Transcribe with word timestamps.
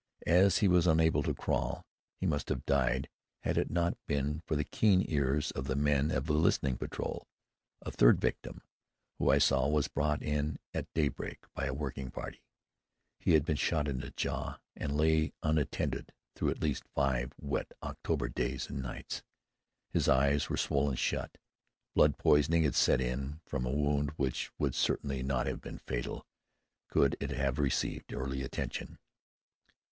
As 0.25 0.57
he 0.57 0.67
was 0.67 0.87
unable 0.87 1.21
to 1.21 1.33
crawl, 1.35 1.85
he 2.17 2.25
must 2.25 2.49
have 2.49 2.65
died 2.65 3.07
had 3.41 3.55
it 3.55 3.69
not 3.69 3.95
been 4.07 4.41
for 4.47 4.55
the 4.55 4.63
keen 4.63 5.05
ears 5.07 5.51
of 5.51 5.65
the 5.67 5.75
men 5.75 6.09
of 6.09 6.25
the 6.25 6.33
listening 6.33 6.75
patrol. 6.75 7.27
A 7.83 7.91
third 7.91 8.19
victim 8.19 8.63
whom 9.19 9.29
I 9.29 9.37
saw 9.37 9.67
was 9.67 9.87
brought 9.87 10.23
in 10.23 10.57
at 10.73 10.91
daybreak 10.95 11.43
by 11.53 11.67
a 11.67 11.73
working 11.75 12.09
party. 12.09 12.41
He 13.19 13.33
had 13.33 13.45
been 13.45 13.57
shot 13.57 13.87
in 13.87 13.99
the 13.99 14.09
jaw 14.09 14.57
and 14.75 14.97
lay 14.97 15.33
unattended 15.43 16.11
through 16.33 16.49
at 16.49 16.63
least 16.63 16.83
five 16.95 17.31
wet 17.39 17.71
October 17.83 18.27
days 18.27 18.71
and 18.71 18.81
nights. 18.81 19.21
His 19.91 20.09
eyes 20.09 20.49
were 20.49 20.57
swollen 20.57 20.95
shut. 20.95 21.37
Blood 21.93 22.17
poisoning 22.17 22.63
had 22.63 22.73
set 22.73 23.01
in 23.01 23.39
from 23.45 23.67
a 23.67 23.71
wound 23.71 24.13
which 24.17 24.49
would 24.57 24.73
certainly 24.73 25.21
not 25.21 25.45
have 25.45 25.61
been 25.61 25.77
fatal 25.77 26.25
could 26.87 27.15
it 27.19 27.29
have 27.29 27.59
received 27.59 28.11
early 28.11 28.41
attention. 28.41 28.97